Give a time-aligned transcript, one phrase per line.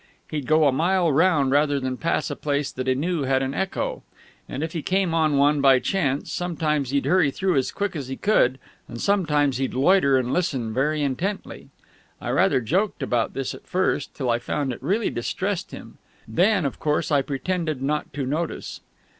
[0.31, 3.53] He'd go a mile round rather than pass a place that he knew had an
[3.53, 4.01] echo;
[4.49, 8.07] and if he came on one by chance, sometimes he'd hurry through as quick as
[8.07, 11.69] he could, and sometimes he'd loiter and listen very intently.
[12.19, 16.65] I rather joked about this at first, till I found it really distressed him; then,
[16.65, 18.81] of course, I pretended not to notice.